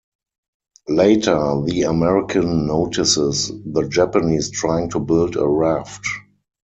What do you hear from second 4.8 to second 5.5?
to build a